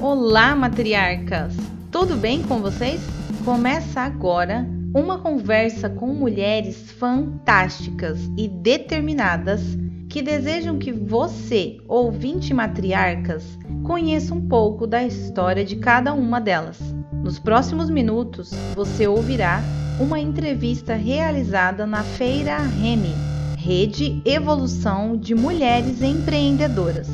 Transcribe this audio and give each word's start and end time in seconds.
Olá, 0.00 0.56
matriarcas! 0.56 1.54
Tudo 1.90 2.16
bem 2.16 2.42
com 2.42 2.60
vocês? 2.60 3.02
Começa 3.44 4.00
agora 4.00 4.66
uma 4.94 5.18
conversa 5.18 5.90
com 5.90 6.06
mulheres 6.06 6.90
fantásticas 6.92 8.18
e 8.38 8.48
determinadas 8.48 9.76
que 10.12 10.20
desejam 10.20 10.76
que 10.78 10.92
você, 10.92 11.78
ouvinte 11.88 12.52
matriarcas, 12.52 13.58
conheça 13.82 14.34
um 14.34 14.46
pouco 14.46 14.86
da 14.86 15.02
história 15.02 15.64
de 15.64 15.76
cada 15.76 16.12
uma 16.12 16.38
delas. 16.38 16.78
Nos 17.24 17.38
próximos 17.38 17.88
minutos, 17.88 18.50
você 18.74 19.06
ouvirá 19.06 19.62
uma 19.98 20.20
entrevista 20.20 20.94
realizada 20.94 21.86
na 21.86 22.02
Feira 22.02 22.58
Reme, 22.58 23.14
Rede 23.56 24.20
Evolução 24.26 25.16
de 25.16 25.34
Mulheres 25.34 26.02
Empreendedoras, 26.02 27.08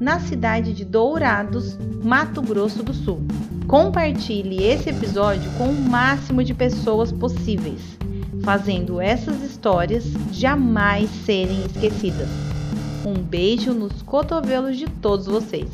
na 0.00 0.18
cidade 0.18 0.72
de 0.72 0.86
Dourados, 0.86 1.76
Mato 2.02 2.40
Grosso 2.40 2.82
do 2.82 2.94
Sul. 2.94 3.26
Compartilhe 3.66 4.64
esse 4.64 4.88
episódio 4.88 5.50
com 5.58 5.68
o 5.68 5.82
máximo 5.82 6.42
de 6.42 6.54
pessoas 6.54 7.12
possíveis, 7.12 7.98
fazendo 8.48 8.98
essas 8.98 9.42
histórias 9.42 10.04
jamais 10.32 11.10
serem 11.26 11.66
esquecidas. 11.66 12.30
Um 13.04 13.22
beijo 13.22 13.74
nos 13.74 14.00
cotovelos 14.00 14.78
de 14.78 14.88
todos 14.88 15.26
vocês. 15.26 15.68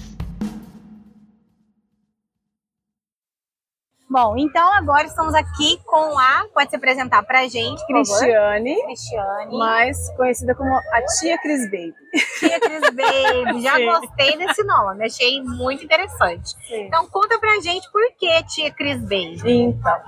Bom, 4.11 4.37
então 4.37 4.73
agora 4.73 5.05
estamos 5.05 5.35
aqui 5.35 5.79
com 5.85 6.19
a. 6.19 6.47
Pode 6.53 6.71
se 6.71 6.77
apresentar 6.77 7.23
pra 7.23 7.47
gente, 7.47 7.79
por 7.87 8.05
favor. 8.05 8.19
Cristiane, 8.19 8.83
Cristiane. 8.87 9.57
mais 9.57 10.11
conhecida 10.17 10.55
como 10.57 10.73
a 10.73 11.03
tia 11.19 11.39
Cris 11.39 11.65
Baby. 11.71 11.95
Tia 12.41 12.61
Cris 12.61 12.81
Baby. 12.91 13.63
Já 13.63 13.75
Sim. 13.79 13.87
gostei 13.87 14.37
desse 14.37 14.65
nome, 14.65 15.05
achei 15.05 15.41
muito 15.43 15.85
interessante. 15.85 16.55
Então 16.71 17.07
conta 17.07 17.39
pra 17.39 17.61
gente 17.61 17.89
por 17.93 18.03
que 18.19 18.43
Tia 18.45 18.73
Cris 18.73 19.01
Baby. 19.01 19.43
Então, 19.45 19.99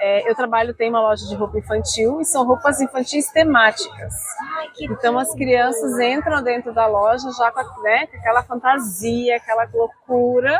é, 0.00 0.30
eu 0.30 0.34
trabalho, 0.34 0.74
tenho 0.74 0.90
uma 0.90 1.00
loja 1.00 1.26
de 1.26 1.34
roupa 1.34 1.58
infantil 1.58 2.20
e 2.20 2.24
são 2.24 2.44
roupas 2.46 2.80
infantis 2.80 3.30
temáticas. 3.30 4.14
Ai, 4.58 4.68
que 4.74 4.84
Então 4.86 5.18
as 5.18 5.32
crianças 5.34 5.98
entram 5.98 6.42
dentro 6.42 6.72
da 6.72 6.86
loja 6.86 7.30
já 7.32 7.50
com, 7.50 7.60
a- 7.60 7.82
né, 7.82 8.06
com 8.06 8.16
aquela 8.16 8.42
fantasia, 8.42 9.36
aquela 9.36 9.68
loucura. 9.72 10.58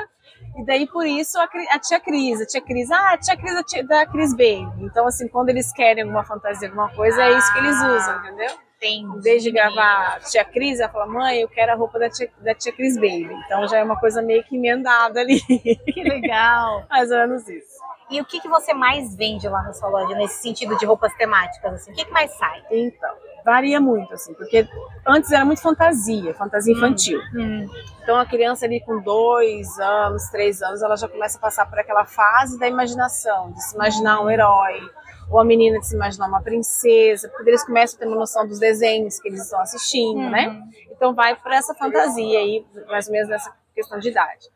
E 0.59 0.65
daí 0.65 0.87
por 0.87 1.07
isso 1.07 1.39
a, 1.39 1.49
a 1.73 1.79
tia 1.79 2.01
Cris, 2.01 2.41
a 2.41 2.47
tia 2.47 2.61
Cris, 2.61 2.91
ah, 2.91 3.11
a 3.13 3.19
tia 3.19 3.37
Cris 3.37 3.55
da, 3.55 3.63
tia- 3.63 3.85
da 3.87 4.07
Cris 4.07 4.33
Baby. 4.33 4.67
Então 4.81 5.07
assim, 5.07 5.29
quando 5.29 5.51
eles 5.51 5.71
querem 5.73 6.03
alguma 6.03 6.25
fantasia, 6.25 6.69
alguma 6.69 6.89
coisa, 6.91 7.23
é 7.23 7.37
isso 7.37 7.53
que 7.53 7.59
eles 7.59 7.77
usam, 7.77 8.19
entendeu? 8.25 8.51
tem. 8.79 9.03
Em 9.05 9.21
vez 9.21 9.43
de 9.43 9.51
gravar 9.51 10.21
tia 10.21 10.45
Cris, 10.45 10.81
ela 10.81 10.91
fala, 10.93 11.07
mãe, 11.07 11.39
eu 11.41 11.49
quero 11.49 11.73
a 11.73 11.75
roupa 11.75 11.99
da 11.99 12.11
tia, 12.11 12.31
da 12.41 12.55
tia 12.55 12.71
Cris 12.73 12.95
Baby. 12.97 13.31
Então 13.47 13.67
já 13.67 13.79
é 13.79 13.83
uma 13.83 13.99
coisa 13.99 14.21
meio 14.21 14.45
que 14.45 14.55
emendada 14.57 15.21
ali. 15.21 15.41
Que 15.41 16.03
legal. 16.03 16.85
Mais 16.91 17.11
ou 17.11 17.17
menos 17.17 17.49
isso. 17.49 17.75
E 18.11 18.21
o 18.21 18.25
que, 18.25 18.41
que 18.41 18.49
você 18.49 18.73
mais 18.73 19.17
vende 19.17 19.49
lá 19.49 19.63
na 19.63 19.73
sua 19.73 19.89
loja, 19.89 20.15
nesse 20.15 20.41
sentido 20.41 20.77
de 20.79 20.87
roupas 20.87 21.13
temáticas? 21.15 21.75
Assim? 21.75 21.93
O 21.93 21.95
que, 21.95 22.05
que 22.05 22.11
mais 22.13 22.31
sai? 22.37 22.63
Então, 22.71 23.11
varia 23.45 23.81
muito, 23.81 24.15
assim, 24.15 24.33
porque 24.35 24.69
antes 25.07 25.31
era 25.33 25.45
muito 25.45 25.61
fantasia, 25.61 26.33
fantasia 26.35 26.73
infantil. 26.73 27.21
Então 28.03 28.17
a 28.17 28.27
criança 28.27 28.65
ali 28.65 28.81
com 28.81 29.01
dois 29.01 29.79
anos, 29.79 30.29
três 30.31 30.63
anos, 30.63 30.83
ela 30.83 30.97
já 30.97 31.09
começa 31.09 31.39
a 31.39 31.41
passar 31.41 31.69
por 31.69 31.79
aquela 31.79 32.05
fase 32.05 32.59
da 32.59 32.69
imaginação, 32.69 33.51
de 33.53 33.63
se 33.63 33.75
imaginar 33.75 34.21
um 34.21 34.31
herói, 34.31 34.81
ou 35.29 35.41
a 35.41 35.45
menina 35.45 35.81
de 35.81 35.87
se 35.87 35.95
imaginar 35.97 36.29
uma 36.29 36.41
princesa, 36.43 37.29
porque 37.29 37.51
eles 37.51 37.65
começam 37.65 37.97
a 37.97 37.99
ter 38.01 38.07
uma 38.07 38.17
noção 38.17 38.47
dos 38.47 38.61
desenhos 38.61 39.19
que 39.21 39.29
eles 39.29 39.43
estão 39.43 39.61
assistindo, 39.61 40.31
né? 40.31 40.63
Então 40.93 41.15
vai 41.15 41.35
por 41.35 41.53
essa 41.53 41.75
fantasia 41.75 42.39
aí, 42.39 42.65
mais 42.89 43.07
ou 43.09 43.13
menos 43.13 43.29
nessa 43.29 43.53
questão 43.75 43.99
de 43.99 44.09
idade. 44.11 44.49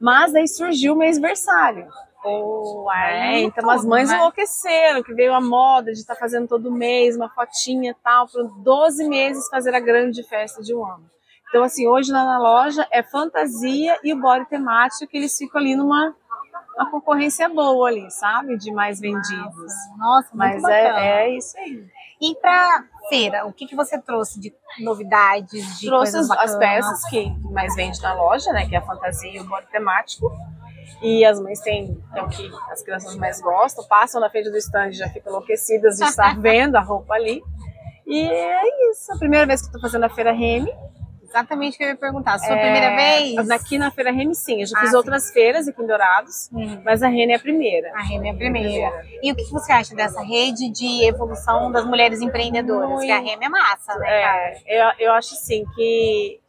Mas 0.00 0.34
aí 0.34 0.46
surgiu 0.46 0.92
o 0.92 0.96
mês 0.96 1.18
versário. 1.18 1.88
Boa, 2.28 3.10
É, 3.10 3.40
então 3.40 3.68
as 3.70 3.84
mães 3.84 4.10
enlouqueceram, 4.10 5.02
que 5.02 5.14
veio 5.14 5.34
a 5.34 5.40
moda 5.40 5.92
de 5.92 5.98
estar 5.98 6.14
fazendo 6.14 6.48
todo 6.48 6.70
mês 6.70 7.16
uma 7.16 7.28
fotinha 7.28 7.92
e 7.92 8.02
tal, 8.02 8.28
por 8.28 8.44
12 8.62 9.08
meses 9.08 9.48
fazer 9.48 9.74
a 9.74 9.80
grande 9.80 10.22
festa 10.22 10.62
de 10.62 10.74
um 10.74 10.84
ano. 10.84 11.04
Então, 11.48 11.64
assim, 11.64 11.86
hoje 11.88 12.12
lá 12.12 12.24
na 12.24 12.38
loja 12.38 12.86
é 12.90 13.02
fantasia 13.02 13.98
e 14.04 14.12
o 14.12 14.20
body 14.20 14.46
temático, 14.46 15.06
que 15.10 15.16
eles 15.16 15.36
ficam 15.36 15.60
ali 15.60 15.74
numa 15.74 16.14
uma 16.76 16.90
concorrência 16.90 17.48
boa 17.48 17.88
ali, 17.88 18.08
sabe? 18.10 18.56
De 18.56 18.70
mais 18.70 19.00
vendidos. 19.00 19.72
Nossa, 19.96 20.28
Mas 20.32 20.62
é, 20.64 21.24
é 21.24 21.36
isso 21.36 21.58
aí. 21.58 21.84
E 22.20 22.34
pra 22.36 22.84
feira, 23.08 23.46
o 23.46 23.52
que, 23.52 23.66
que 23.66 23.76
você 23.76 23.98
trouxe 23.98 24.40
de 24.40 24.52
novidades, 24.80 25.78
de 25.78 25.86
Trouxe 25.86 26.16
as, 26.16 26.56
peças 26.56 27.04
que 27.08 27.30
mais 27.50 27.74
vende 27.74 28.00
na 28.02 28.12
loja, 28.14 28.52
né? 28.52 28.66
Que 28.68 28.74
é 28.74 28.78
a 28.78 28.82
fantasia 28.82 29.30
e 29.30 29.40
o 29.40 29.44
body 29.44 29.66
temático. 29.68 30.30
E 31.02 31.24
as 31.24 31.40
mães 31.40 31.60
têm 31.60 31.96
é 32.14 32.22
o 32.22 32.28
que 32.28 32.50
as 32.70 32.82
crianças 32.82 33.14
mais 33.16 33.40
gostam, 33.40 33.84
passam 33.86 34.20
na 34.20 34.28
frente 34.30 34.50
do 34.50 34.56
stand 34.56 34.92
já 34.92 35.08
ficam 35.08 35.32
enlouquecidas 35.32 35.96
de 35.96 36.04
estar 36.04 36.38
vendo 36.40 36.76
a 36.76 36.80
roupa 36.80 37.14
ali. 37.14 37.42
E 38.06 38.26
é 38.26 38.90
isso. 38.90 39.12
A 39.12 39.18
primeira 39.18 39.46
vez 39.46 39.60
que 39.62 39.68
eu 39.68 39.72
tô 39.72 39.80
fazendo 39.80 40.04
a 40.04 40.08
Feira 40.08 40.32
Remy. 40.32 40.72
Exatamente 41.22 41.74
o 41.74 41.76
que 41.76 41.84
eu 41.84 41.88
ia 41.88 41.96
perguntar. 41.96 42.38
Sua 42.38 42.54
é, 42.56 42.62
primeira 42.62 42.96
vez? 42.96 43.50
Aqui 43.50 43.76
na 43.76 43.90
Feira 43.90 44.10
Remy, 44.10 44.34
sim. 44.34 44.62
Eu 44.62 44.66
já 44.66 44.78
Ah, 44.78 44.80
fiz 44.80 44.90
sim. 44.90 44.96
outras 44.96 45.30
feiras 45.30 45.68
aqui 45.68 45.82
em 45.82 45.86
Dourados, 45.86 46.48
Hum. 46.50 46.80
mas 46.82 47.02
a 47.02 47.08
Remy 47.08 47.34
é 47.34 47.36
a 47.36 47.38
primeira. 47.38 47.92
A 47.94 48.00
Remy 48.02 48.28
é 48.28 48.32
a 48.32 48.34
primeira. 48.34 49.04
E 49.22 49.30
o 49.30 49.36
que 49.36 49.44
você 49.52 49.70
acha 49.70 49.94
dessa 49.94 50.22
rede 50.22 50.70
de 50.70 51.04
evolução 51.06 51.70
das 51.70 51.84
mulheres 51.84 52.22
empreendedoras? 52.22 52.88
Muito. 52.88 53.04
Que 53.04 53.10
a 53.10 53.18
Remy 53.20 53.44
é 53.44 53.48
massa, 53.50 53.94
né, 53.98 54.06
cara? 54.22 54.38
É, 54.66 54.80
eu, 55.00 55.06
eu 55.08 55.12
acho 55.12 55.34
assim 55.34 55.66
que 55.76 56.40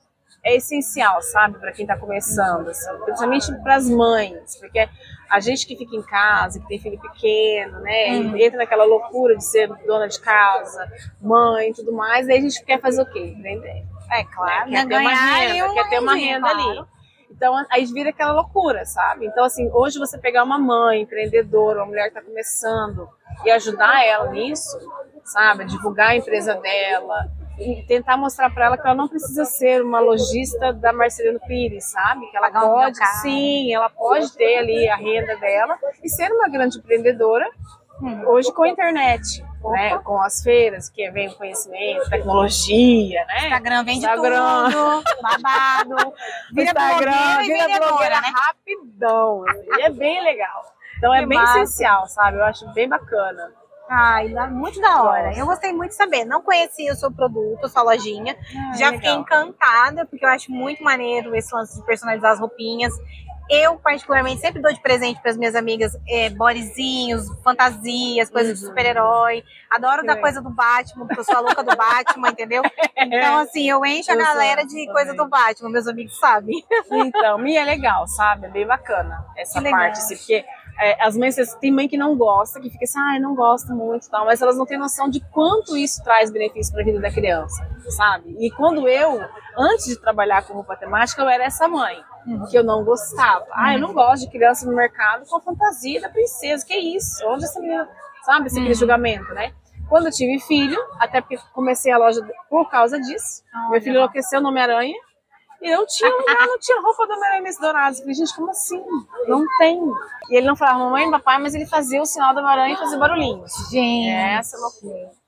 é 0.43 0.55
essencial, 0.55 1.21
sabe, 1.21 1.57
para 1.59 1.71
quem 1.71 1.83
está 1.83 1.97
começando, 1.97 2.69
assim, 2.69 2.89
principalmente 3.03 3.53
para 3.61 3.75
as 3.75 3.89
mães, 3.89 4.55
porque 4.57 4.87
a 5.29 5.39
gente 5.39 5.67
que 5.67 5.75
fica 5.75 5.95
em 5.95 6.01
casa, 6.01 6.59
que 6.59 6.67
tem 6.67 6.79
filho 6.79 6.99
pequeno, 6.99 7.79
né, 7.81 8.09
Uhum. 8.19 8.37
entra 8.37 8.57
naquela 8.57 8.85
loucura 8.85 9.35
de 9.35 9.43
ser 9.45 9.67
dona 9.85 10.07
de 10.07 10.19
casa, 10.19 10.89
mãe, 11.21 11.69
e 11.69 11.73
tudo 11.73 11.91
mais, 11.91 12.27
aí 12.29 12.37
a 12.37 12.41
gente 12.41 12.63
quer 12.63 12.79
fazer 12.79 13.01
o 13.01 13.05
quê? 13.05 13.19
Empreender. 13.37 13.83
É 14.11 14.23
claro. 14.23 14.69
Quer 14.71 14.87
ter 14.87 14.97
uma 14.97 15.13
renda, 15.13 15.73
quer 15.73 15.89
ter 15.89 15.99
uma 15.99 16.15
renda 16.15 16.47
ali. 16.47 16.63
claro. 16.63 16.87
Então, 17.31 17.65
aí 17.69 17.85
vira 17.85 18.09
aquela 18.09 18.33
loucura, 18.33 18.85
sabe? 18.85 19.25
Então, 19.25 19.45
assim, 19.45 19.69
hoje 19.71 19.99
você 19.99 20.17
pegar 20.17 20.43
uma 20.43 20.57
mãe 20.57 21.01
empreendedora, 21.03 21.79
uma 21.79 21.85
mulher 21.85 22.03
que 22.11 22.17
está 22.17 22.21
começando 22.21 23.07
e 23.45 23.51
ajudar 23.51 24.03
ela 24.05 24.29
nisso, 24.31 24.77
sabe? 25.23 25.63
Divulgar 25.65 26.09
a 26.09 26.15
empresa 26.17 26.55
dela 26.55 27.31
e 27.59 27.83
tentar 27.87 28.15
mostrar 28.17 28.49
para 28.49 28.65
ela 28.67 28.77
que 28.77 28.85
ela 28.85 28.95
não 28.95 29.07
precisa 29.07 29.43
ser 29.45 29.81
uma 29.83 29.99
lojista 29.99 30.71
da 30.73 30.93
Marcelino 30.93 31.39
Pires, 31.47 31.85
sabe? 31.91 32.25
Que 32.31 32.37
ela 32.37 32.49
pode, 32.51 32.97
sim, 33.21 33.73
ela 33.73 33.89
pode 33.89 34.31
ter 34.33 34.57
ali 34.57 34.89
a 34.89 34.95
renda 34.95 35.35
dela 35.37 35.77
e 36.03 36.09
ser 36.09 36.31
uma 36.31 36.47
grande 36.49 36.77
empreendedora 36.77 37.49
hoje 38.27 38.51
com 38.53 38.63
a 38.63 38.69
internet. 38.69 39.43
Né, 39.61 39.97
com 40.05 40.21
as 40.21 40.41
feiras 40.41 40.89
que 40.89 41.11
vem 41.11 41.27
o 41.27 41.35
conhecimento, 41.35 42.09
tecnologia, 42.09 43.25
né? 43.25 43.47
Instagram 43.47 43.83
vende 43.83 43.97
Instagram. 44.05 44.71
tudo, 44.71 45.03
babado. 45.21 46.13
Vira 46.55 46.63
Instagram, 46.71 47.11
blogueira 47.11 47.43
vira 47.43 47.67
vendedora, 47.67 47.87
blogueira 47.89 48.21
né? 48.21 48.33
rapidão. 48.33 49.43
assim, 49.49 49.67
E 49.77 49.81
é 49.81 49.89
bem 49.89 50.23
legal. 50.23 50.63
Então 50.97 51.13
é 51.13 51.19
Que 51.19 51.25
bem 51.25 51.37
massa. 51.37 51.59
essencial, 51.59 52.07
sabe? 52.07 52.37
Eu 52.37 52.45
acho 52.45 52.71
bem 52.71 52.87
bacana. 52.87 53.51
Ai, 53.89 54.27
muito 54.51 54.79
da 54.79 55.01
hora. 55.01 55.25
Gosto. 55.29 55.39
Eu 55.39 55.45
gostei 55.47 55.73
muito 55.73 55.89
de 55.91 55.95
saber. 55.97 56.23
Não 56.25 56.41
conhecia 56.41 56.93
o 56.93 56.95
seu 56.95 57.11
produto, 57.11 57.65
a 57.65 57.69
sua 57.69 57.81
lojinha. 57.81 58.37
Ah, 58.37 58.73
Já 58.77 58.85
legal. 58.89 58.93
fiquei 58.93 59.11
encantada, 59.13 60.05
porque 60.05 60.23
eu 60.23 60.29
acho 60.29 60.51
muito 60.51 60.83
maneiro 60.83 61.35
esse 61.35 61.53
lance 61.53 61.79
de 61.79 61.85
personalizar 61.85 62.33
as 62.33 62.39
roupinhas. 62.39 62.93
Eu, 63.51 63.77
particularmente, 63.79 64.41
sempre 64.41 64.61
dou 64.61 64.71
de 64.71 64.79
presente 64.79 65.19
para 65.19 65.31
as 65.31 65.37
minhas 65.37 65.55
amigas 65.55 65.91
é, 66.07 66.29
bodyzinhos, 66.29 67.25
fantasias, 67.43 68.29
coisas 68.29 68.59
de 68.59 68.63
Uhum. 68.63 68.69
super-herói. 68.69 69.43
Adoro 69.71 70.01
Que 70.01 70.05
dar 70.07 70.13
legal. 70.13 70.21
coisa 70.21 70.39
do 70.39 70.51
Batman, 70.51 71.07
porque 71.07 71.19
eu 71.19 71.23
sou 71.23 71.35
a 71.37 71.39
louca 71.39 71.63
do 71.63 71.75
Batman, 71.75 72.29
entendeu? 72.37 72.61
Então, 72.95 73.39
assim, 73.39 73.67
eu 73.67 73.83
encho 73.83 74.11
a 74.11 74.13
Eu 74.13 74.19
galera 74.19 74.61
sou 74.61 74.67
de 74.69 74.75
também. 74.75 74.93
coisa 74.93 75.13
do 75.15 75.27
Batman, 75.27 75.69
meus 75.71 75.87
amigos 75.87 76.15
sabem. 76.19 76.63
Então, 76.91 77.43
e 77.47 77.57
é 77.57 77.65
legal, 77.65 78.05
sabe? 78.07 78.45
É 78.45 78.49
bem 78.51 78.67
bacana 78.67 79.25
essa 79.35 79.57
Que 79.57 79.63
legal. 79.63 79.79
parte, 79.79 79.97
assim, 79.97 80.15
porque 80.15 80.45
é, 80.79 81.03
as 81.03 81.17
mães, 81.17 81.35
tem 81.59 81.71
mãe 81.71 81.87
que 81.87 81.97
não 81.97 82.15
gosta, 82.15 82.59
que 82.59 82.69
fica 82.69 82.85
assim, 82.85 82.99
ah, 82.99 83.15
eu 83.15 83.21
não 83.21 83.35
gosto 83.35 83.73
muito 83.75 84.09
tal, 84.09 84.25
mas 84.25 84.41
elas 84.41 84.57
não 84.57 84.65
têm 84.65 84.77
noção 84.77 85.09
de 85.09 85.19
quanto 85.19 85.75
isso 85.75 86.01
traz 86.03 86.31
benefício 86.31 86.71
para 86.71 86.81
a 86.81 86.85
vida 86.85 86.99
da 86.99 87.11
criança, 87.11 87.67
sabe? 87.89 88.35
E 88.39 88.49
quando 88.51 88.87
eu, 88.87 89.19
antes 89.57 89.87
de 89.87 89.97
trabalhar 89.97 90.43
com 90.43 90.53
roupa 90.53 90.77
temática, 90.77 91.21
eu 91.21 91.27
era 91.27 91.43
essa 91.43 91.67
mãe, 91.67 91.97
que 92.49 92.57
eu 92.57 92.63
não 92.63 92.83
gostava. 92.83 93.45
Ah, 93.51 93.73
eu 93.73 93.79
não 93.79 93.93
gosto 93.93 94.23
de 94.23 94.31
criança 94.31 94.65
no 94.65 94.75
mercado 94.75 95.25
com 95.25 95.37
a 95.37 95.41
fantasia 95.41 95.99
da 95.99 96.09
princesa, 96.09 96.65
que 96.65 96.75
isso? 96.75 97.25
Onde 97.27 97.43
essa 97.43 97.59
menina, 97.59 97.89
sabe? 98.23 98.47
Esse 98.47 98.59
aquele 98.59 98.73
julgamento, 98.73 99.33
né? 99.33 99.53
Quando 99.89 100.05
eu 100.05 100.11
tive 100.11 100.39
filho, 100.39 100.79
até 100.99 101.19
porque 101.19 101.37
comecei 101.51 101.91
a 101.91 101.97
loja 101.97 102.21
por 102.49 102.69
causa 102.69 102.99
disso, 102.99 103.43
meu 103.71 103.81
filho 103.81 103.95
enlouqueceu 103.95 104.39
no 104.39 104.49
Homem-Aranha, 104.49 104.95
E 105.61 105.71
não 105.71 105.85
tinha 105.85 106.09
lugar, 106.09 106.47
não 106.47 106.57
tinha 106.59 106.81
roupa 106.81 107.05
do 107.05 107.13
Homem-Aranha 107.13 107.41
nesse 107.41 107.59
Dourados. 107.59 107.99
Eu 107.99 108.03
falei, 108.03 108.15
gente, 108.15 108.35
como 108.35 108.49
assim? 108.49 108.83
Não 109.27 109.43
tem. 109.57 109.79
E 110.29 110.37
ele 110.37 110.47
não 110.47 110.55
falava 110.55 110.79
mamãe 110.79 111.09
papai, 111.11 111.37
mas 111.39 111.53
ele 111.53 111.65
fazia 111.65 112.01
o 112.01 112.05
sinal 112.05 112.33
do 112.33 112.39
Homem-Aranha 112.39 112.75
e 112.75 112.77
fazia 112.77 112.97
barulhinhos. 112.97 113.51
Gente. 113.69 114.09
Essa 114.09 114.57
é 114.57 114.59
loucura. 114.59 115.19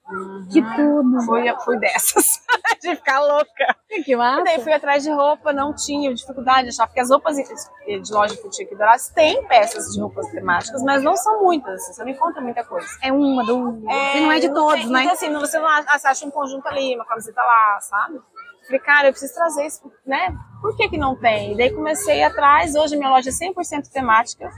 Que 0.51 0.61
tudo. 0.75 1.21
Fui, 1.25 1.55
fui 1.63 1.79
dessas, 1.79 2.41
de 2.81 2.95
ficar 2.95 3.21
louca. 3.21 3.75
Que 4.03 4.15
massa. 4.15 4.41
E 4.41 4.43
daí 4.43 4.61
fui 4.61 4.73
atrás 4.73 5.03
de 5.03 5.11
roupa, 5.11 5.53
não 5.53 5.73
tinha 5.73 6.13
dificuldade 6.13 6.63
de 6.63 6.69
achar, 6.69 6.87
porque 6.87 6.99
as 6.99 7.09
roupas 7.09 7.37
de 7.37 8.13
loja 8.13 8.35
que 8.35 8.45
eu 8.45 8.49
tinha 8.49 8.65
aqui 8.65 8.75
Dourados 8.75 9.07
tem 9.09 9.45
peças 9.47 9.93
de 9.93 10.01
roupas 10.01 10.27
temáticas, 10.29 10.83
mas 10.83 11.01
não 11.01 11.15
são 11.15 11.43
muitas, 11.43 11.81
assim, 11.81 11.93
você 11.93 12.03
não 12.03 12.11
encontra 12.11 12.41
muita 12.41 12.63
coisa. 12.63 12.87
É 13.01 13.11
uma, 13.11 13.45
duas. 13.45 13.75
e 13.77 14.19
não 14.19 14.31
é 14.31 14.39
de 14.39 14.53
todos, 14.53 14.89
né? 14.89 15.03
Então, 15.03 15.13
assim, 15.13 15.31
você 15.33 15.59
não 15.59 15.67
acha, 15.67 15.97
você 15.97 16.07
acha 16.07 16.25
um 16.25 16.31
conjunto 16.31 16.67
ali, 16.67 16.95
uma 16.95 17.05
camiseta 17.05 17.41
lá, 17.41 17.79
sabe? 17.79 18.19
Falei, 18.65 18.79
cara, 18.79 19.07
eu 19.07 19.11
preciso 19.11 19.33
trazer 19.33 19.65
isso, 19.65 19.91
né? 20.05 20.33
Por 20.61 20.75
que 20.77 20.89
que 20.89 20.97
não 20.97 21.15
tem? 21.15 21.53
E 21.53 21.57
daí 21.57 21.71
comecei 21.73 22.23
atrás, 22.23 22.75
hoje 22.75 22.95
minha 22.95 23.09
loja 23.09 23.29
é 23.29 23.33
100% 23.33 23.89
temática. 23.91 24.49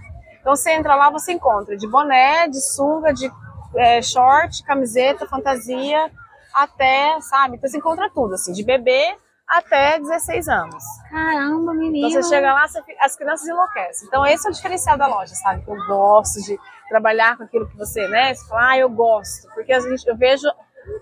Então 0.41 0.55
você 0.55 0.71
entra 0.71 0.95
lá, 0.95 1.09
você 1.09 1.31
encontra 1.31 1.77
de 1.77 1.87
boné, 1.87 2.47
de 2.47 2.59
sunga, 2.61 3.13
de 3.13 3.31
é, 3.75 4.01
short, 4.01 4.63
camiseta, 4.65 5.25
fantasia, 5.27 6.11
até, 6.53 7.19
sabe? 7.21 7.55
Então 7.55 7.69
você 7.69 7.77
encontra 7.77 8.09
tudo, 8.13 8.33
assim, 8.35 8.51
de 8.51 8.63
bebê 8.63 9.15
até 9.47 9.97
16 9.99 10.47
anos. 10.47 10.83
Caramba, 11.09 11.73
menina. 11.73 12.07
Então 12.09 12.21
você 12.21 12.29
chega 12.35 12.53
lá, 12.53 12.67
você 12.67 12.81
fica- 12.83 13.03
as 13.05 13.15
crianças 13.15 13.47
enlouquecem. 13.47 14.07
Então 14.07 14.25
esse 14.25 14.45
é 14.47 14.51
o 14.51 14.53
diferencial 14.53 14.97
da 14.97 15.07
loja, 15.07 15.33
sabe? 15.35 15.63
Que 15.63 15.71
eu 15.71 15.77
gosto 15.87 16.41
de 16.43 16.57
trabalhar 16.89 17.37
com 17.37 17.43
aquilo 17.43 17.67
que 17.67 17.77
você, 17.77 18.07
né? 18.09 18.33
Você 18.33 18.47
fala, 18.47 18.69
ah, 18.71 18.77
eu 18.77 18.89
gosto. 18.89 19.47
Porque 19.53 19.71
a 19.73 19.79
gente, 19.79 20.05
eu 20.07 20.15
vejo 20.15 20.47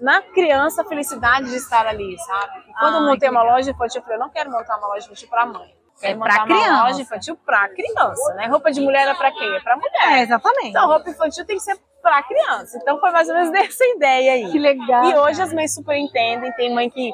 na 0.02 0.22
criança 0.22 0.82
a 0.82 0.86
felicidade 0.86 1.50
de 1.50 1.56
estar 1.56 1.86
ali, 1.88 2.18
sabe? 2.20 2.64
Quando 2.80 2.96
eu 2.96 3.02
Ai, 3.02 3.06
montei 3.14 3.30
uma 3.30 3.42
legal. 3.42 3.56
loja 3.58 3.72
infantil, 3.72 4.00
eu 4.00 4.04
falei, 4.04 4.18
eu 4.18 4.22
não 4.22 4.30
quero 4.30 4.52
montar 4.52 4.78
uma 4.78 4.88
loja 4.88 5.06
infantil 5.06 5.28
para 5.30 5.46
mãe. 5.46 5.70
É 6.02 6.08
Quero 6.08 6.20
montar 6.20 6.44
criança. 6.46 6.70
uma 6.70 6.84
loja 6.84 7.02
infantil 7.02 7.38
para 7.46 7.70
criança, 7.70 8.34
né? 8.34 8.48
Roupa 8.48 8.72
de 8.72 8.82
mulher 8.82 9.08
é 9.08 9.14
para 9.14 9.32
quem? 9.32 9.56
É 9.56 9.60
para 9.60 9.76
mulher. 9.78 9.92
É, 10.14 10.22
exatamente. 10.24 10.70
Então, 10.70 10.88
roupa 10.88 11.10
infantil 11.10 11.46
tem 11.46 11.58
que 11.58 11.64
ser 11.64 11.78
para 12.02 12.24
criança. 12.24 12.80
Então, 12.82 13.00
foi 13.00 13.12
mais 13.12 13.28
ou 13.30 13.36
menos 13.36 13.52
dessa 13.54 13.86
ideia 13.86 14.34
aí. 14.34 14.52
que 14.52 14.58
legal. 14.58 15.06
E 15.06 15.16
hoje 15.16 15.42
as 15.42 15.54
mães 15.54 15.74
super 15.76 15.96
entendem. 15.96 16.52
Tem 16.54 16.74
mãe 16.74 16.90
que 16.90 17.12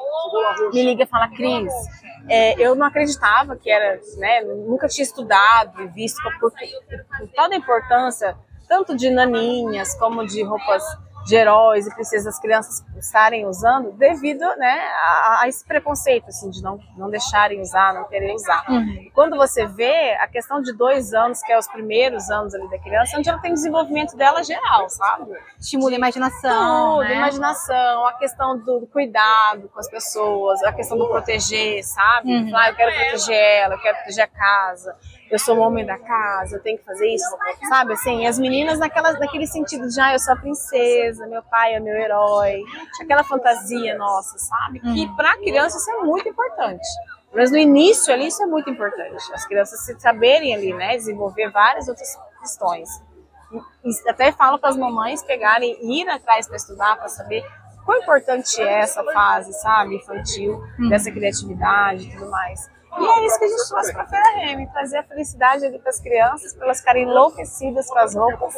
me 0.72 0.82
liga 0.84 1.02
e 1.02 1.06
fala, 1.06 1.28
Cris, 1.28 1.70
é, 2.30 2.54
eu 2.58 2.74
não 2.74 2.86
acreditava 2.86 3.56
que 3.56 3.70
era, 3.70 4.00
né? 4.16 4.40
Nunca 4.42 4.88
tinha 4.88 5.04
estudado 5.04 5.82
e 5.82 5.88
visto 5.88 6.22
por, 6.22 6.50
por 6.50 7.28
toda 7.36 7.54
a 7.54 7.58
importância, 7.58 8.38
tanto 8.66 8.96
de 8.96 9.10
naninhas 9.10 9.94
como 9.98 10.24
de 10.26 10.42
roupas 10.42 10.82
de 11.28 11.36
heróis 11.36 11.86
e 11.86 11.94
princesas 11.94 12.24
das 12.24 12.40
crianças 12.40 12.82
estarem 12.96 13.44
usando, 13.44 13.92
devido 13.92 14.40
né, 14.56 14.80
a, 14.94 15.40
a 15.42 15.48
esse 15.48 15.62
preconceito, 15.62 16.28
assim, 16.28 16.48
de 16.48 16.62
não, 16.62 16.80
não 16.96 17.10
deixarem 17.10 17.60
usar, 17.60 17.92
não 17.92 18.04
querer 18.04 18.34
usar. 18.34 18.64
Uhum. 18.66 19.10
Quando 19.12 19.36
você 19.36 19.66
vê 19.66 20.14
a 20.14 20.26
questão 20.26 20.62
de 20.62 20.72
dois 20.72 21.12
anos, 21.12 21.42
que 21.42 21.52
é 21.52 21.58
os 21.58 21.68
primeiros 21.68 22.30
anos 22.30 22.54
ali 22.54 22.66
da 22.70 22.78
criança, 22.78 23.18
onde 23.18 23.28
ela 23.28 23.38
tem 23.40 23.52
desenvolvimento 23.52 24.16
dela 24.16 24.42
geral, 24.42 24.88
sabe? 24.88 25.36
Estimula 25.60 25.90
a 25.90 25.96
imaginação. 25.96 26.96
Tudo, 26.96 27.08
né? 27.08 27.16
imaginação, 27.16 28.06
a 28.06 28.14
questão 28.14 28.58
do 28.58 28.88
cuidado 28.90 29.68
com 29.68 29.78
as 29.78 29.90
pessoas, 29.90 30.62
a 30.62 30.72
questão 30.72 30.96
do 30.96 31.08
proteger, 31.08 31.84
sabe? 31.84 32.32
Uhum. 32.32 32.56
Ah, 32.56 32.70
eu 32.70 32.74
quero 32.74 32.90
proteger 32.90 33.36
ela, 33.36 33.74
eu 33.74 33.80
quero 33.80 33.98
proteger 33.98 34.24
a 34.24 34.28
casa, 34.28 34.96
eu 35.30 35.38
sou 35.38 35.56
o 35.56 35.60
homem 35.60 35.84
da 35.84 35.98
casa, 35.98 36.56
eu 36.56 36.62
tenho 36.62 36.78
que 36.78 36.84
fazer 36.84 37.06
isso, 37.08 37.24
sabe? 37.68 37.92
Assim, 37.92 38.26
as 38.26 38.38
meninas 38.38 38.78
naquela, 38.78 39.12
naquele 39.12 39.46
sentido 39.46 39.88
de, 39.88 40.00
ah, 40.00 40.12
eu 40.14 40.18
sou 40.18 40.34
a 40.34 40.36
princesa, 40.36 41.26
meu 41.26 41.42
pai 41.42 41.74
é 41.74 41.80
meu 41.80 41.94
herói, 41.94 42.62
aquela 43.02 43.22
fantasia 43.24 43.96
nossa, 43.98 44.38
sabe? 44.38 44.80
Que 44.80 45.08
pra 45.16 45.36
criança 45.36 45.76
isso 45.76 45.90
é 45.90 45.98
muito 46.04 46.28
importante. 46.28 46.86
Mas 47.34 47.50
no 47.50 47.58
início 47.58 48.12
ali 48.12 48.26
isso 48.28 48.42
é 48.42 48.46
muito 48.46 48.70
importante. 48.70 49.22
As 49.34 49.44
crianças 49.46 49.84
se 49.84 49.98
saberem 50.00 50.54
ali, 50.54 50.72
né, 50.72 50.96
desenvolver 50.96 51.50
várias 51.50 51.86
outras 51.88 52.08
questões. 52.40 52.88
E- 53.84 54.10
até 54.10 54.32
falo 54.32 54.58
para 54.58 54.70
as 54.70 54.76
mamães 54.76 55.22
pegarem 55.22 55.76
e 55.82 56.02
ir 56.02 56.08
atrás 56.08 56.46
para 56.46 56.56
estudar, 56.56 56.96
para 56.96 57.08
saber 57.08 57.42
quão 57.84 57.98
importante 58.02 58.60
é 58.62 58.80
essa 58.80 59.02
fase, 59.12 59.52
sabe, 59.54 59.96
infantil, 59.96 60.62
dessa 60.88 61.10
criatividade 61.10 62.08
e 62.08 62.12
tudo 62.12 62.30
mais. 62.30 62.70
E 62.96 63.04
é 63.06 63.26
isso 63.26 63.38
que 63.38 63.44
a 63.44 63.48
gente 63.48 63.68
trouxe 63.68 63.92
para 63.92 64.02
a 64.02 64.06
Feira 64.06 64.30
Remy, 64.36 64.66
trazer 64.72 64.98
a 64.98 65.02
felicidade 65.02 65.66
ali 65.66 65.78
para 65.78 65.90
as 65.90 66.00
crianças, 66.00 66.54
para 66.54 66.64
elas 66.66 66.78
ficarem 66.78 67.02
enlouquecidas 67.04 67.86
com 67.88 67.98
as 67.98 68.14
roupas 68.14 68.54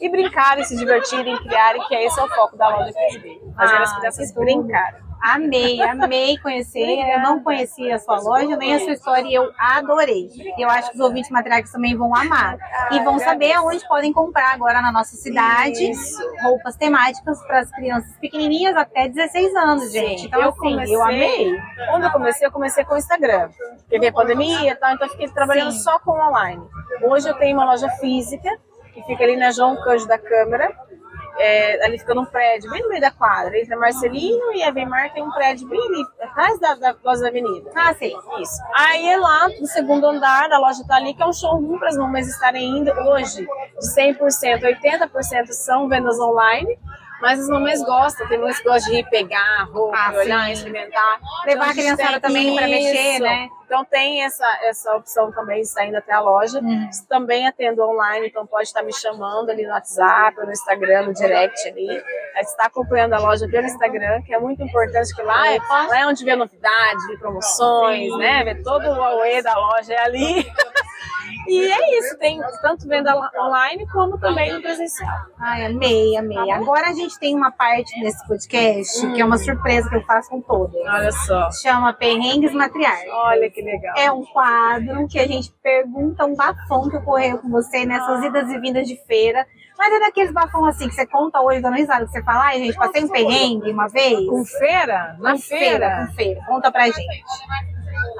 e 0.00 0.08
brincarem, 0.08 0.64
se 0.64 0.76
divertirem, 0.76 1.36
criarem, 1.38 1.82
que 1.86 1.94
esse 1.94 2.18
é 2.18 2.22
o 2.24 2.28
foco 2.28 2.56
da 2.56 2.68
loja 2.68 2.92
Cresby. 2.92 3.40
Fazer 3.56 3.76
Ah, 3.76 3.82
as 3.82 3.96
crianças 3.98 4.30
que 4.32 4.38
brincarem. 4.38 5.07
Amei, 5.20 5.80
amei 5.82 6.38
conhecer. 6.38 7.00
Eu 7.12 7.20
não 7.20 7.42
conhecia 7.42 7.96
a 7.96 7.98
sua 7.98 8.20
loja, 8.20 8.56
nem 8.56 8.74
a 8.74 8.80
sua 8.80 8.92
história, 8.92 9.26
e 9.26 9.34
eu 9.34 9.50
adorei. 9.58 10.28
Eu 10.58 10.68
acho 10.68 10.90
que 10.90 10.96
os 10.96 11.00
ouvintes 11.00 11.30
matriarcas 11.30 11.72
também 11.72 11.96
vão 11.96 12.14
amar. 12.14 12.56
E 12.92 13.00
vão 13.00 13.18
saber 13.18 13.52
aonde 13.52 13.86
podem 13.88 14.12
comprar 14.12 14.52
agora 14.52 14.80
na 14.80 14.92
nossa 14.92 15.16
cidade 15.16 15.90
Isso. 15.90 16.18
roupas 16.42 16.76
temáticas 16.76 17.42
para 17.46 17.60
as 17.60 17.70
crianças 17.70 18.16
pequenininhas 18.18 18.76
até 18.76 19.08
16 19.08 19.54
anos, 19.56 19.92
gente. 19.92 20.26
Então, 20.26 20.40
eu 20.40 20.50
assim, 20.50 20.58
comecei, 20.58 20.94
eu 20.94 21.02
amei. 21.02 21.58
Quando 21.90 22.04
eu 22.04 22.10
comecei, 22.10 22.46
eu 22.46 22.52
comecei 22.52 22.84
com 22.84 22.94
o 22.94 22.98
Instagram. 22.98 23.50
Porque 23.78 23.98
veio 23.98 24.10
a 24.10 24.14
pandemia 24.14 24.72
e 24.72 24.74
tal, 24.76 24.92
então 24.92 25.06
eu 25.06 25.12
fiquei 25.12 25.28
trabalhando 25.28 25.72
Sim. 25.72 25.78
só 25.78 25.98
com 25.98 26.12
online. 26.12 26.62
Hoje 27.02 27.28
eu 27.28 27.34
tenho 27.34 27.56
uma 27.56 27.64
loja 27.64 27.88
física, 27.92 28.50
que 28.92 29.02
fica 29.04 29.24
ali 29.24 29.36
na 29.36 29.50
João 29.50 29.76
Canjo 29.82 30.06
da 30.06 30.18
Câmara. 30.18 30.87
É, 31.38 31.84
ali 31.84 31.98
fica 31.98 32.14
num 32.14 32.24
prédio, 32.24 32.70
bem 32.70 32.82
no 32.82 32.88
meio 32.88 33.00
da 33.00 33.10
quadra. 33.10 33.58
Entre 33.58 33.72
a 33.72 33.78
Marcelino 33.78 34.52
e 34.52 34.62
a 34.62 34.70
Weimar 34.70 35.12
tem 35.12 35.22
um 35.22 35.30
prédio 35.30 35.68
bem 35.68 35.80
ali, 35.80 36.04
atrás 36.20 36.58
da, 36.58 36.74
da 36.74 36.96
loja 37.04 37.22
da 37.22 37.28
avenida. 37.28 37.70
Ah, 37.74 37.94
sim. 37.94 38.12
Isso. 38.40 38.62
Aí 38.74 39.06
é 39.06 39.16
lá, 39.16 39.48
no 39.48 39.66
segundo 39.66 40.06
andar, 40.06 40.50
a 40.50 40.58
loja 40.58 40.84
tá 40.86 40.96
ali, 40.96 41.14
que 41.14 41.22
é 41.22 41.26
um 41.26 41.32
showroom 41.32 41.78
para 41.78 41.88
as 41.88 41.96
mamães 41.96 42.28
estarem 42.28 42.78
indo 42.78 42.90
hoje. 42.90 43.46
De 43.46 43.86
100%, 43.96 44.62
80% 44.62 45.46
são 45.52 45.88
vendas 45.88 46.18
online. 46.18 46.78
Mas 47.20 47.40
as 47.40 47.48
mamães 47.48 47.82
gostam, 47.82 48.28
tem 48.28 48.38
mães 48.38 48.58
que 48.58 48.64
gostam 48.64 48.92
de 48.92 49.00
ir 49.00 49.08
pegar 49.10 49.60
a 49.60 49.64
roupa, 49.64 49.96
Ah, 49.96 50.12
olhar, 50.14 50.46
sim. 50.46 50.52
experimentar. 50.52 51.18
Levar 51.46 51.64
a 51.64 51.66
gente 51.72 51.76
criançada 51.76 52.20
também 52.20 52.54
pra 52.54 52.66
mexer, 52.68 53.18
né? 53.20 53.48
Então 53.66 53.84
tem 53.84 54.24
essa, 54.24 54.46
essa 54.62 54.96
opção 54.96 55.30
também 55.30 55.56
de 55.60 55.66
estar 55.66 55.84
indo 55.84 55.96
até 55.96 56.12
a 56.12 56.20
loja. 56.20 56.58
Uhum. 56.60 56.88
Também 57.06 57.46
atendo 57.46 57.82
online, 57.82 58.28
então 58.28 58.46
pode 58.46 58.68
estar 58.68 58.82
me 58.82 58.94
chamando 58.94 59.50
ali 59.50 59.66
no 59.66 59.72
WhatsApp, 59.72 60.36
no 60.38 60.50
Instagram, 60.50 61.02
no 61.02 61.12
direct 61.12 61.68
ali. 61.68 62.02
Está 62.36 62.64
acompanhando 62.64 63.12
a 63.12 63.18
loja 63.18 63.46
pelo 63.46 63.66
Instagram, 63.66 64.22
que 64.22 64.32
é 64.32 64.38
muito 64.38 64.62
importante, 64.62 65.14
que 65.14 65.22
lá 65.22 65.52
é, 65.52 65.58
lá 65.68 66.00
é 66.00 66.06
onde 66.06 66.24
vê 66.24 66.34
novidades, 66.34 67.06
vê 67.08 67.18
promoções, 67.18 68.16
né? 68.16 68.42
Vê 68.44 68.54
todo 68.62 68.86
o 68.88 69.02
Aue 69.02 69.42
da 69.42 69.54
loja 69.54 69.92
é 69.92 70.00
ali. 70.02 70.50
E 71.48 71.72
é 71.72 71.98
isso, 71.98 72.18
tem 72.18 72.40
tanto 72.62 72.86
venda 72.86 73.14
online 73.36 73.86
como 73.88 74.18
também 74.18 74.52
no 74.52 74.60
presencial. 74.60 75.16
Ai, 75.38 75.66
amei, 75.66 76.16
amei. 76.16 76.50
Agora 76.50 76.88
a 76.88 76.92
gente 76.92 77.18
tem 77.18 77.34
uma 77.34 77.50
parte 77.50 77.98
nesse 78.00 78.26
podcast 78.26 79.06
que 79.12 79.20
é 79.20 79.24
uma 79.24 79.38
surpresa 79.38 79.88
que 79.88 79.96
eu 79.96 80.02
faço 80.04 80.30
com 80.30 80.40
todas. 80.40 80.80
Olha 80.86 81.12
só. 81.12 81.50
Chama 81.52 81.92
Perrengues 81.92 82.52
Matriarcas. 82.52 83.08
Olha 83.12 83.50
que 83.50 83.62
legal. 83.62 83.94
É 83.96 84.10
um 84.12 84.24
quadro 84.24 85.06
que 85.08 85.18
a 85.18 85.26
gente 85.26 85.52
pergunta 85.62 86.24
um 86.26 86.36
bafão 86.36 86.88
que 86.88 86.96
ocorreu 86.96 87.38
com 87.38 87.48
você 87.48 87.84
nessas 87.84 88.22
idas 88.24 88.50
e 88.50 88.58
vindas 88.58 88.86
de 88.86 88.96
feira. 89.06 89.46
Mas 89.78 89.92
é 89.94 90.00
daqueles 90.00 90.32
bafão 90.32 90.64
assim 90.64 90.88
que 90.88 90.94
você 90.94 91.06
conta 91.06 91.40
hoje 91.40 91.60
dando 91.60 91.76
risada, 91.76 92.04
que 92.04 92.10
você 92.10 92.22
fala, 92.24 92.46
ai 92.46 92.58
gente, 92.58 92.76
passei 92.76 93.04
um 93.04 93.08
perrengue 93.08 93.70
uma 93.70 93.86
vez. 93.86 94.26
Com 94.28 94.44
feira? 94.44 95.16
Na 95.20 95.32
Com 95.32 95.38
feira? 95.38 96.06
Com 96.06 96.14
feira. 96.14 96.44
Conta 96.46 96.72
pra 96.72 96.86
gente. 96.86 97.24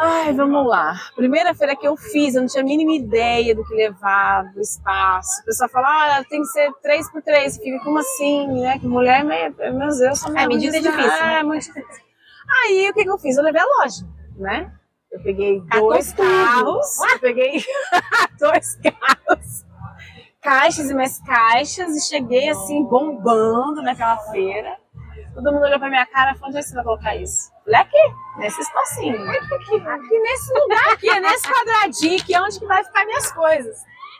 Ai, 0.01 0.33
vamos 0.33 0.65
lá. 0.67 0.95
Primeira 1.17 1.53
feira 1.55 1.75
que 1.75 1.87
eu 1.87 1.97
fiz, 1.97 2.35
eu 2.35 2.43
não 2.43 2.49
tinha 2.49 2.63
a 2.63 2.67
mínima 2.67 2.93
ideia 2.93 3.55
do 3.55 3.65
que 3.65 3.75
levar, 3.75 4.45
do 4.53 4.61
espaço. 4.61 5.43
O 5.43 5.45
pessoal 5.47 5.69
fala, 5.69 5.89
ah, 5.89 6.25
tem 6.25 6.41
que 6.41 6.47
ser 6.49 6.73
3 6.81 7.11
por 7.11 7.21
3 7.21 7.57
Fica 7.59 7.83
como 7.83 7.99
assim, 7.99 8.47
né? 8.61 8.79
Que 8.79 8.87
mulher, 8.87 9.25
meio, 9.25 9.53
meu 9.75 9.89
Deus, 9.89 10.21
só 10.21 10.29
É, 10.37 10.47
medida 10.47 10.77
é 10.77 10.81
difícil, 10.81 11.11
É, 11.11 11.25
né? 11.27 11.43
muito 11.43 11.65
difícil. 11.65 12.05
Aí, 12.65 12.89
o 12.91 12.95
que, 12.95 13.03
que 13.03 13.11
eu 13.11 13.19
fiz? 13.19 13.37
Eu 13.37 13.43
levei 13.43 13.61
a 13.61 13.65
loja, 13.65 14.07
né? 14.37 14.73
Eu 15.11 15.21
peguei 15.21 15.61
Catou 15.63 15.89
dois 15.89 16.13
carros, 16.13 16.99
eu 17.13 17.19
peguei 17.19 17.65
dois 18.39 18.77
carros, 18.77 19.65
caixas 20.41 20.91
e 20.91 20.95
mais 20.95 21.19
caixas, 21.23 21.97
e 21.97 22.09
cheguei 22.09 22.49
assim, 22.51 22.85
bombando 22.85 23.83
naquela 23.83 24.19
feira. 24.31 24.77
Todo 25.35 25.53
mundo 25.53 25.65
olhou 25.65 25.79
pra 25.79 25.89
minha 25.89 26.07
cara 26.07 26.33
e 26.33 26.35
falou, 26.35 26.49
onde 26.49 26.59
é 26.59 26.61
que 26.61 26.69
você 26.69 26.75
vai 26.75 26.85
colocar 26.85 27.17
isso? 27.17 27.51
Falei, 27.69 27.83
aqui, 27.83 28.15
nesse 28.39 28.61
espacinho. 28.63 29.31
Aqui, 29.31 29.77
aqui 29.87 30.19
nesse 30.21 30.53
lugar 30.55 30.93
aqui, 30.93 31.21
nesse 31.21 31.47
quadradinho 31.53 32.19
aqui, 32.19 32.35
é 32.35 32.41
onde 32.41 32.59
que 32.59 32.67
vai 32.67 32.83
ficar 32.83 33.05
minhas 33.05 33.31
coisas. 33.31 33.77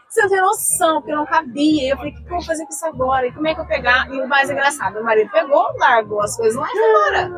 Você 0.07 0.23
não 0.23 0.29
tem 0.29 0.41
noção, 0.41 1.01
porque 1.01 1.15
não 1.15 1.25
cabia. 1.25 1.93
Eu 1.93 1.97
falei, 1.97 2.13
o 2.13 2.15
que 2.15 2.23
que 2.23 2.29
eu 2.29 2.37
vou 2.37 2.45
fazer 2.45 2.65
com 2.65 2.71
isso 2.71 2.87
agora? 2.87 3.27
E 3.27 3.33
como 3.33 3.47
é 3.47 3.55
que 3.55 3.61
eu 3.61 3.67
pegar? 3.67 4.11
E 4.11 4.21
o 4.21 4.29
mais 4.29 4.51
engraçado, 4.51 4.99
o 4.99 5.05
marido 5.05 5.31
pegou, 5.31 5.67
largou 5.79 6.21
as 6.21 6.37
coisas 6.37 6.61
lá 6.61 6.69
e 6.71 6.77
embora. 6.77 7.31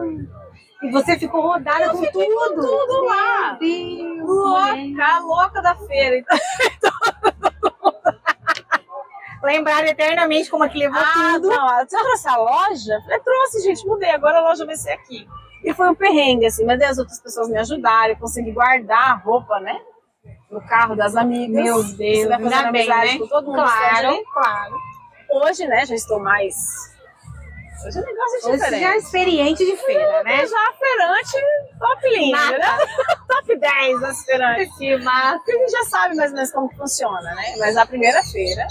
E 0.83 0.91
você 0.91 1.17
ficou 1.17 1.43
rodada 1.43 1.85
Eu 1.85 1.93
com 1.93 2.05
tudo. 2.07 2.27
com 2.27 2.55
tudo 2.55 3.05
lá. 3.05 3.57
Meu 3.61 3.69
Deus. 3.69 4.29
Louca, 4.29 5.19
louca 5.21 5.63
da 5.63 5.77
feira. 5.77 6.17
Então, 6.17 6.37
Lembraram 9.43 9.87
eternamente 9.89 10.51
como 10.51 10.65
é 10.65 10.69
que 10.69 10.79
levou 10.79 11.01
ah, 11.01 11.33
tudo. 11.35 11.49
não, 11.49 11.79
você 11.79 11.97
trouxe 11.97 12.29
a 12.29 12.37
loja? 12.37 12.95
Eu 12.95 13.03
falei, 13.03 13.21
trouxe, 13.21 13.63
gente, 13.63 13.87
mudei. 13.87 14.11
Agora 14.11 14.39
a 14.39 14.43
loja 14.43 14.67
vai 14.67 14.77
ser 14.77 14.91
aqui. 14.91 15.27
E 15.65 15.75
foi 15.75 15.89
um 15.89 15.95
perrengue, 15.95 16.47
assim, 16.47 16.65
mas 16.65 16.81
as 16.81 16.99
outras 16.99 17.21
pessoas 17.21 17.49
me 17.49 17.59
ajudaram, 17.59 18.11
eu 18.15 18.17
consegui 18.17 18.51
guardar 18.53 19.11
a 19.11 19.15
roupa, 19.15 19.61
né? 19.61 19.79
No 20.51 20.61
carro 20.67 20.97
das 20.97 21.15
amigas. 21.17 21.65
Meu 21.65 21.83
Deus, 21.83 21.97
Você 21.97 22.29
vai 22.29 22.41
fazer 22.43 22.73
bem, 22.73 22.89
né? 22.89 23.19
com 23.19 23.27
todo 23.29 23.47
mundo. 23.47 23.57
Claro, 23.57 24.25
claro. 24.33 24.75
Hoje, 25.31 25.67
né, 25.67 25.87
já 25.87 25.95
estou 25.95 26.19
mais. 26.19 26.57
Hoje 27.87 27.99
o 27.99 28.05
negócio 28.05 28.35
é 28.35 28.49
Hoje 28.49 28.57
diferente. 28.59 28.81
já 28.83 28.93
é 28.93 28.97
experiente 28.99 29.65
de 29.65 29.77
feira, 29.77 30.23
né? 30.25 30.47
Já 30.47 30.69
a 30.69 30.73
feirante 30.73 31.79
top 31.79 32.09
linha, 32.11 32.37
Nada. 32.37 32.59
né? 32.59 32.87
top 33.29 33.57
10 33.59 34.01
das 34.01 34.25
feirantes. 34.25 34.77
Que 34.77 34.97
massa. 34.99 35.37
Porque 35.39 35.53
a 35.53 35.59
gente 35.59 35.71
já 35.71 35.85
sabe 35.85 36.15
mais 36.17 36.31
ou 36.31 36.37
menos 36.37 36.53
como 36.53 36.75
funciona, 36.77 37.35
né? 37.35 37.55
Mas 37.59 37.77
a 37.79 37.87
primeira 37.87 38.23
feira 38.25 38.67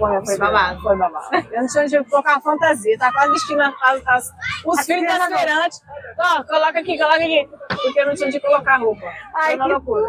foi, 0.00 0.26
Foi 0.26 0.38
babado. 0.38 0.80
Foi 0.82 0.96
babado. 0.96 1.28
Eu 1.52 1.60
não 1.60 1.68
tinha 1.68 1.84
onde 1.84 2.04
colocar 2.10 2.32
uma 2.32 2.40
fantasia, 2.40 2.98
tá 2.98 3.12
quase 3.12 3.32
vestindo 3.32 3.60
as, 3.62 4.06
as- 4.06 4.30
os 4.66 4.84
filhos 4.86 5.02
das 5.06 5.26
crianças. 5.26 5.38
feirantes. 5.40 5.82
Ó, 6.18 6.42
coloca 6.44 6.80
aqui, 6.80 6.98
coloca 6.98 7.16
aqui. 7.16 7.48
Porque 7.82 8.00
eu 8.00 8.06
não 8.06 8.14
tinha 8.14 8.28
onde 8.28 8.40
colocar 8.40 8.76
roupa. 8.78 9.06
Ai, 9.34 9.56
que 9.56 9.68
loucura. 9.68 10.06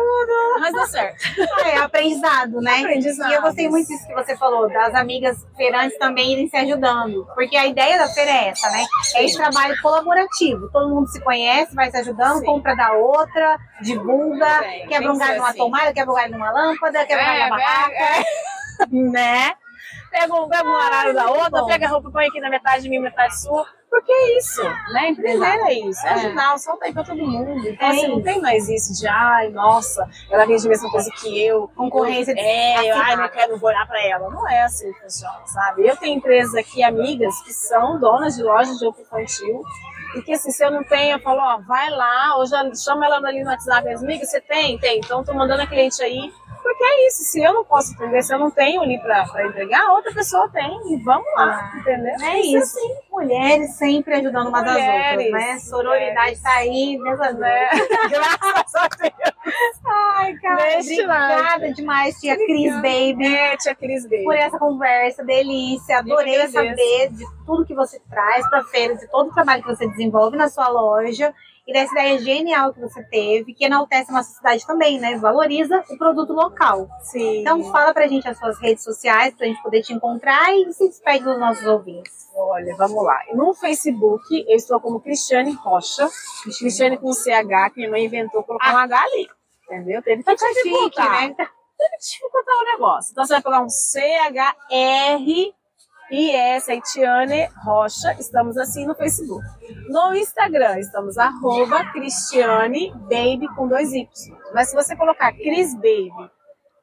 Mas 0.60 0.74
deu 0.74 0.86
certo. 0.88 1.18
É 1.66 1.78
aprendizado, 1.78 2.60
né? 2.62 2.80
Aprendizado. 2.80 3.30
E 3.32 3.34
eu 3.34 3.42
gostei 3.42 3.70
muito 3.70 3.88
disso 3.88 4.08
que 4.08 4.14
você 4.14 4.36
falou, 4.36 4.68
das 4.70 4.94
amigas 4.96 5.38
feirantes 5.56 5.98
também 5.98 6.34
irem 6.34 6.48
se 6.50 6.58
ajudando. 6.58 7.26
Porque 7.36 7.56
a 7.56 7.66
ideia 7.68 7.98
da 7.98 8.08
feira 8.08 8.32
é 8.32 8.48
essa, 8.50 8.70
né? 8.72 8.84
É 9.16 9.24
esse 9.24 9.38
trabalho 9.38 9.80
colaborativo. 9.82 10.70
Todo 10.72 10.90
mundo 10.90 11.08
se 11.08 11.22
conhece, 11.22 11.74
vai 11.76 11.90
se 11.92 11.98
ajudando, 11.98 12.40
Sim. 12.40 12.46
compra 12.46 12.76
da 12.76 12.92
outra, 12.94 13.58
divulga, 13.82 14.62
quebra 14.90 15.12
um 15.12 15.18
galho 15.18 15.38
numa 15.38 15.50
assim. 15.50 15.58
tomada, 15.58 15.94
quebra 15.94 16.12
um 16.12 16.16
galho 16.16 16.32
numa 16.32 16.52
lâmpada, 16.52 17.06
quebra 17.06 17.24
um 17.24 17.28
galho 17.28 17.42
É, 17.42 17.50
na 17.50 17.56
barraca. 17.58 17.94
é, 17.94 18.24
né? 18.92 19.54
Pega 20.12 20.36
um, 20.36 20.48
pega 20.50 20.68
um 20.70 20.74
horário 20.74 21.14
da 21.14 21.30
outra, 21.32 21.66
pega 21.66 21.88
a 21.88 21.90
roupa, 21.90 22.12
põe 22.12 22.28
aqui 22.28 22.40
na 22.42 22.50
metade 22.50 22.90
minha, 22.90 23.02
metade 23.02 23.42
sua. 23.42 23.66
Porque 23.90 24.12
é 24.12 24.38
isso, 24.38 24.64
né? 24.64 25.10
Empreender 25.10 25.46
é 25.46 25.74
isso, 25.74 26.08
é 26.08 26.12
ajudar, 26.12 26.54
o 26.54 26.58
sol 26.58 26.78
tá 26.78 26.86
aí 26.86 26.94
pra 26.94 27.04
todo 27.04 27.18
mundo. 27.28 27.68
Então, 27.68 27.88
É 27.88 27.92
assim, 27.92 28.08
não 28.08 28.22
tem 28.22 28.42
mais 28.42 28.70
isso 28.70 28.94
de, 28.98 29.06
ai, 29.06 29.50
nossa, 29.50 30.08
ela 30.30 30.46
vende 30.46 30.66
a 30.66 30.70
mesma 30.70 30.90
coisa 30.90 31.12
que 31.12 31.46
eu. 31.46 31.68
Concorrência 31.76 32.34
É, 32.38 32.90
eu, 32.90 32.96
ai, 32.96 33.18
não 33.18 33.28
quero, 33.28 33.58
vou 33.58 33.70
olhar 33.70 33.86
pra 33.86 34.02
ela. 34.06 34.30
Não 34.30 34.48
é 34.50 34.62
assim 34.62 34.94
que 34.94 35.00
funciona, 35.02 35.46
sabe? 35.46 35.86
Eu 35.86 35.98
tenho 35.98 36.18
empresas 36.18 36.56
aqui, 36.56 36.82
amigas, 36.82 37.42
que 37.42 37.52
são 37.54 38.00
donas 38.00 38.36
de 38.36 38.44
lojas 38.44 38.78
de 38.80 38.86
roupa 38.86 39.02
infantil. 39.02 39.62
E 40.16 40.22
que 40.22 40.34
assim, 40.34 40.52
se 40.52 40.64
eu 40.64 40.72
não 40.72 40.84
tenho, 40.84 41.18
eu 41.18 41.20
falo, 41.20 41.40
ó, 41.42 41.58
vai 41.60 41.90
lá, 41.90 42.38
ou 42.38 42.46
já 42.46 42.64
chama 42.76 43.06
ela 43.06 43.18
ali 43.18 43.44
no 43.44 43.50
WhatsApp, 43.50 43.88
amiga, 43.94 44.26
você 44.26 44.40
tem? 44.42 44.78
Tem, 44.78 45.00
então 45.00 45.24
tô 45.24 45.34
mandando 45.34 45.64
a 45.64 45.68
cliente 45.68 46.02
aí. 46.02 46.32
Porque 46.62 46.84
é 46.84 47.08
isso, 47.08 47.24
se 47.24 47.44
eu 47.44 47.54
não 47.54 47.66
posso 47.66 47.94
entender, 47.94 48.22
se 48.22 48.34
eu 48.34 48.40
não 48.40 48.52
tenho 48.52 48.82
ali 48.82 49.00
pra 49.00 49.26
entregar, 49.46 49.92
outra 49.92 50.14
pessoa 50.14 50.50
tem. 50.50 50.94
E 50.94 50.98
vamos 51.04 51.28
lá, 51.36 51.72
entendeu? 51.76 52.14
É 52.22 52.40
isso. 52.40 52.78
Mulheres 53.12 53.76
sempre 53.76 54.16
ajudando 54.16 54.48
umas 54.48 54.64
às 54.64 54.72
Mulheres, 54.74 55.26
outras, 55.26 55.32
né? 55.32 55.60
Sororidade 55.60 56.16
mulheres. 56.16 56.42
tá 56.42 56.52
aí, 56.56 57.00
Deus. 57.04 57.38
Né? 57.38 57.70
Graças 58.10 58.76
a 58.76 58.88
Deus. 58.88 59.32
Ai, 59.86 60.34
cara, 60.36 60.64
lá. 61.08 61.34
obrigada 61.36 61.74
demais, 61.74 62.20
tia 62.20 62.36
Cris 62.36 62.74
Baby. 62.76 63.36
É, 63.36 63.58
tia 63.58 63.76
Cris 63.76 64.04
Baby. 64.04 64.24
por 64.24 64.36
essa 64.36 64.58
conversa, 64.58 65.24
delícia. 65.24 65.98
Adorei 66.00 66.48
saber 66.48 67.10
de 67.12 67.26
tudo 67.46 67.66
que 67.66 67.74
você 67.74 68.00
traz 68.10 68.48
para 68.50 68.60
a 68.60 68.64
feira, 68.64 68.96
de 68.96 69.08
todo 69.08 69.30
o 69.30 69.34
trabalho 69.34 69.64
que 69.64 69.70
você 69.70 69.88
desenvolve 69.88 70.38
na 70.38 70.48
sua 70.48 70.68
loja 70.70 71.34
e 71.68 71.74
dessa 71.74 71.94
ideia 71.94 72.20
genial 72.20 72.74
que 72.74 72.80
você 72.80 73.04
teve, 73.04 73.54
que 73.54 73.66
enaltece 73.66 74.10
a 74.10 74.14
nossa 74.14 74.32
cidade 74.32 74.66
também, 74.66 75.00
né? 75.00 75.18
Valoriza 75.18 75.84
o 75.90 75.98
produto 75.98 76.34
local. 76.34 76.88
Sim. 77.02 77.42
Então 77.42 77.64
fala 77.72 77.94
pra 77.94 78.08
gente 78.08 78.28
as 78.28 78.38
suas 78.38 78.60
redes 78.60 78.84
sociais 78.84 79.34
pra 79.36 79.48
gente 79.48 79.62
poder 79.62 79.82
te 79.82 79.94
encontrar 79.94 80.54
e 80.56 80.72
se 80.74 80.88
despede 80.88 81.24
dos 81.24 81.40
nossos 81.40 81.66
ouvintes. 81.66 82.30
Olha, 82.36 82.76
vamos 82.76 83.04
lá. 83.04 83.20
No 83.34 83.54
Facebook, 83.54 84.24
eu 84.48 84.56
estou 84.56 84.80
como 84.80 85.00
Cristiane 85.02 85.52
Rocha. 85.54 86.10
Cristiane 86.58 86.98
com 86.98 87.12
CH, 87.14 87.72
que 87.74 87.78
minha 87.78 87.90
mãe 87.92 88.06
inventou 88.06 88.44
colocar 88.44 88.74
um 88.74 88.78
H 88.78 89.02
ali. 89.04 89.30
Entendeu? 89.66 90.02
Teve 90.02 90.24
que 90.24 90.36
dificultar. 90.36 91.28
né? 91.28 91.36
Teve 91.36 91.98
que 91.98 92.04
dificultar 92.06 92.56
o 92.56 92.66
negócio. 92.72 93.12
Então 93.12 93.26
você 93.26 93.34
vai 93.34 93.42
pegar 93.42 93.62
um 93.62 93.70
C-H-R 93.70 95.54
e 96.12 96.30
essa 96.30 96.74
é 96.74 96.82
Tiane 96.82 97.48
Rocha. 97.64 98.14
Estamos 98.20 98.58
assim 98.58 98.86
no 98.86 98.94
Facebook. 98.94 99.44
No 99.88 100.14
Instagram, 100.14 100.78
estamos 100.80 101.18
arroba 101.18 101.86
Cristiane 101.92 102.92
Baby 102.92 103.48
com 103.56 103.68
dois 103.68 103.94
Y. 103.94 104.08
Mas 104.54 104.70
se 104.70 104.76
você 104.76 104.96
colocar 104.96 105.32
Cris 105.32 105.74
Baby, 105.74 106.12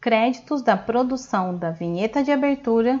Créditos 0.00 0.62
da 0.62 0.76
produção 0.76 1.56
da 1.56 1.70
vinheta 1.70 2.22
de 2.22 2.30
abertura 2.30 3.00